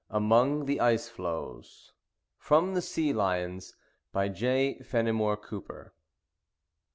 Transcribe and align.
AMONG 0.09 0.65
THE 0.65 0.79
ICE 0.81 1.07
FLOES 1.09 1.91
(From 2.39 2.73
the 2.73 2.81
Sea 2.81 3.13
Lions.) 3.13 3.75
By 4.11 4.29
J. 4.29 4.79
FENIMORE 4.79 5.37
COOPER. 5.37 5.93